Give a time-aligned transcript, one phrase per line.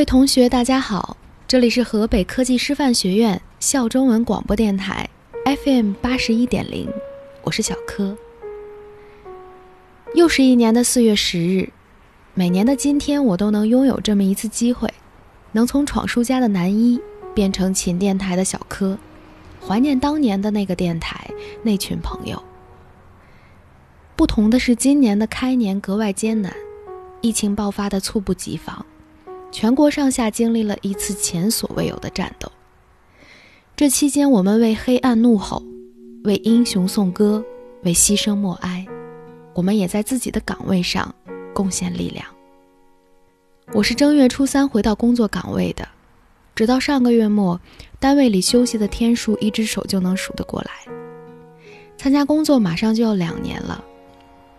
[0.00, 1.14] 各位同学，大家好，
[1.46, 5.06] 这里是河北科技师范学院校中文广播电台
[5.62, 6.88] FM 八十一点零，
[7.42, 8.16] 我是小柯。
[10.14, 11.68] 又是一年的四月十日，
[12.32, 14.90] 每年的今天，我都能拥有这么一次机会，
[15.52, 16.98] 能从闯书家的男一
[17.34, 18.96] 变成勤电台的小柯，
[19.60, 21.30] 怀念当年的那个电台
[21.62, 22.42] 那群朋友。
[24.16, 26.50] 不同的是，今年的开年格外艰难，
[27.20, 28.86] 疫情爆发的猝不及防。
[29.52, 32.50] 全国上下经历了一次前所未有的战斗。
[33.76, 35.62] 这期间，我们为黑暗怒吼，
[36.24, 37.44] 为英雄颂歌，
[37.82, 38.86] 为牺牲默哀。
[39.54, 41.12] 我们也在自己的岗位上
[41.52, 42.24] 贡献力量。
[43.72, 45.88] 我是正月初三回到工作岗位的，
[46.54, 47.60] 直到上个月末，
[47.98, 50.70] 单位里休息的天数一只手就能数得过来。
[51.96, 53.82] 参加工作马上就要两年了，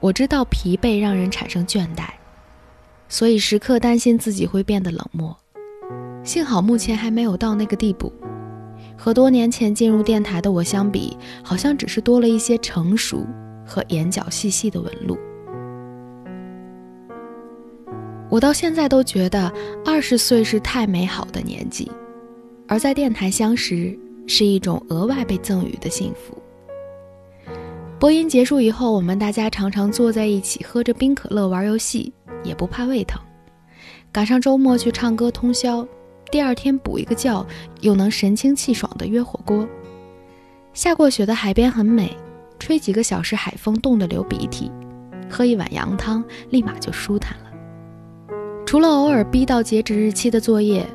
[0.00, 2.08] 我知道疲惫让人产生倦怠。
[3.10, 5.36] 所以时刻担心自己会变得冷漠，
[6.22, 8.10] 幸好目前还没有到那个地步。
[8.96, 13.26] 和多年前进入电台的我相比，好像只是多了一些成熟
[13.66, 15.18] 和眼角细细的纹路。
[18.28, 19.52] 我到现在都觉得
[19.84, 21.90] 二十岁是太美好的年纪，
[22.68, 26.40] 而在电台相识是一种额外被赠予的幸福。
[27.98, 32.12] 播音结束以后，我们大家常常坐在一起，喝着冰可乐，玩游戏。
[32.42, 33.20] 也不怕胃疼，
[34.12, 35.86] 赶上周末去唱歌通宵，
[36.30, 37.46] 第二天补一个觉，
[37.80, 39.66] 又能神清气爽的约火锅。
[40.72, 42.16] 下过雪的海边很美，
[42.58, 44.70] 吹几个小时海风冻得流鼻涕，
[45.28, 47.50] 喝一碗羊汤立马就舒坦了。
[48.64, 50.86] 除了偶尔逼到截止日期的作业，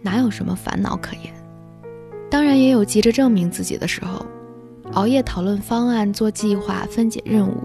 [0.00, 1.34] 哪有什么烦恼可言？
[2.30, 4.24] 当然也有急着证明自己的时候，
[4.92, 7.56] 熬夜讨论方案、做计划、分解任务。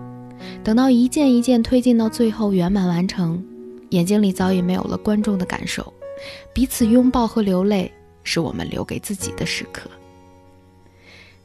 [0.64, 3.44] 等到一件一件推进到最后圆满完成，
[3.90, 5.94] 眼睛里早已没有了观众的感受，
[6.54, 7.92] 彼此拥抱和流泪
[8.24, 9.90] 是我们留给自己的时刻。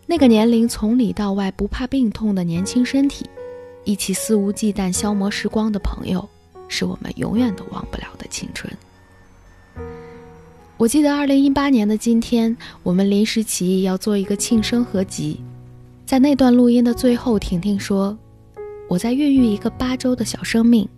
[0.07, 3.29] 那个年龄从里到外不怕病痛的年轻身体，
[3.85, 6.27] 一起肆无忌惮消磨时光的朋友，
[6.69, 8.73] 是我们永远都忘不了的青春。
[10.79, 15.41] 我记得二零一八年的今天，我们临时起意要做一个庆生合集，
[16.07, 18.17] 在那段录音的最后，婷婷说。
[18.89, 20.89] 我在孕育一个八周的小生命，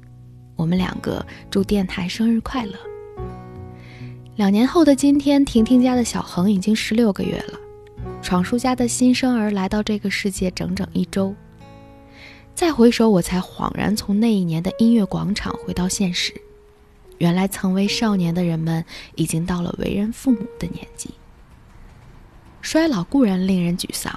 [0.54, 2.74] 我们两个祝电台生日快乐。
[4.36, 7.58] 两年后的今天，婷婷家的小恒已经十六个月了，
[8.22, 11.34] 闯叔家的新生儿来到这个世界整整一周。
[12.54, 16.32] 再回首，我才恍然从那一年的音乐广场回到现实，
[17.18, 18.84] 原来曾为少年的人们
[19.16, 21.10] 已经到了为人父母的年纪。
[22.62, 24.16] 衰老固然令人沮丧，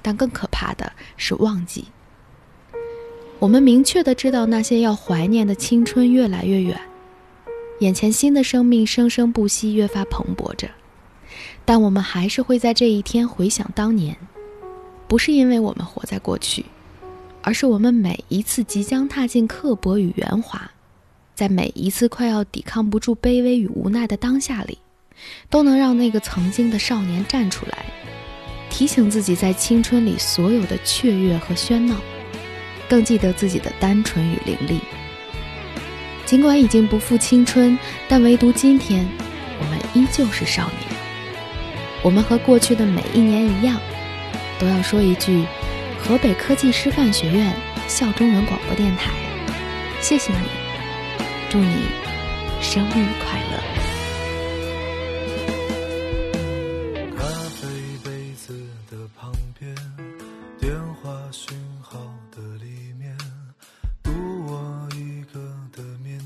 [0.00, 1.84] 但更可怕的是忘记。
[3.42, 6.80] 我们明确的知道，那些要怀念的青春越来越远，
[7.80, 10.68] 眼前新的生命生生不息，越发蓬勃着。
[11.64, 14.16] 但我们还是会在这一天回想当年，
[15.08, 16.64] 不是因为我们活在过去，
[17.42, 20.70] 而是我们每一次即将踏进刻薄与圆滑，
[21.34, 24.78] 在每一次快要抵抗不住卑微与无奈的当下里，
[25.50, 27.86] 都能让那个曾经的少年站出来，
[28.70, 31.96] 提醒自己在青春里所有的雀跃和喧闹。
[32.92, 34.78] 更记得自己的单纯与伶俐。
[36.26, 39.08] 尽管已经不复青春，但唯独今天，
[39.58, 41.00] 我们依旧是少年。
[42.02, 43.80] 我们和过去的每一年一样，
[44.58, 45.46] 都要说一句：
[45.98, 47.50] 河北科技师范学院
[47.88, 49.10] 校中文广播电台，
[50.02, 50.48] 谢谢你，
[51.48, 51.86] 祝你
[52.60, 53.91] 生日快乐。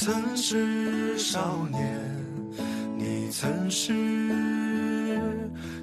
[0.00, 1.82] 曾是少年，
[2.96, 3.92] 你曾是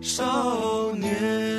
[0.02, 1.55] 少年。